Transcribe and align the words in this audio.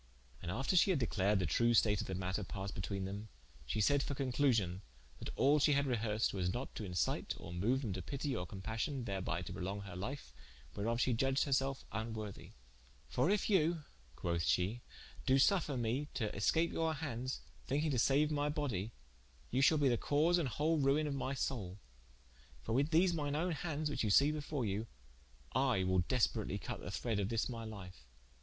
And 0.41 0.49
after 0.49 0.75
she 0.75 0.89
had 0.89 0.97
declared 0.97 1.37
the 1.37 1.45
true 1.45 1.75
state 1.75 2.01
of 2.01 2.07
the 2.07 2.15
matter, 2.15 2.43
passed 2.43 2.73
betwene 2.73 3.05
them, 3.05 3.29
shee 3.67 3.79
sayd 3.81 4.01
for 4.01 4.15
conclusion, 4.15 4.81
that 5.19 5.29
all 5.35 5.59
that 5.59 5.63
she 5.63 5.73
had 5.73 5.85
rehersed 5.85 6.33
was 6.33 6.51
not 6.51 6.73
to 6.73 6.83
incite 6.83 7.35
or 7.37 7.53
moue 7.53 7.77
them 7.77 7.93
to 7.93 8.01
pitie 8.01 8.35
or 8.35 8.47
compassion, 8.47 9.03
thereby 9.03 9.43
to 9.43 9.53
prolong 9.53 9.81
her 9.81 9.95
life, 9.95 10.33
whereof 10.75 10.99
shee 10.99 11.13
iudged 11.15 11.43
her 11.43 11.53
self 11.53 11.85
vnworthy: 11.91 12.53
"For 13.09 13.29
if 13.29 13.47
you 13.47 13.83
(quoth 14.15 14.41
she) 14.43 14.81
do 15.27 15.37
suffer 15.37 15.77
me 15.77 16.07
to 16.15 16.35
escape 16.35 16.71
your 16.71 16.95
handes, 16.95 17.41
thinking 17.67 17.91
to 17.91 17.99
saue 17.99 18.25
my 18.31 18.49
body, 18.49 18.93
you 19.51 19.61
shalbe 19.61 19.87
the 19.87 19.97
cause 19.97 20.39
and 20.39 20.49
whole 20.49 20.79
ruine 20.79 21.05
of 21.05 21.13
my 21.13 21.35
soule, 21.35 21.77
for 22.63 22.73
with 22.73 22.89
these 22.89 23.13
mine 23.13 23.35
owne 23.35 23.51
handes, 23.51 23.87
which 23.87 24.03
you 24.03 24.09
see 24.09 24.31
before 24.31 24.65
you, 24.65 24.87
I 25.53 25.83
will 25.83 25.99
desperatly 25.99 26.57
cut 26.57 26.79
of 26.81 26.85
the 26.85 26.89
thred 26.89 27.19
of 27.19 27.29
this 27.29 27.47
my 27.47 27.65
life." 27.65 28.07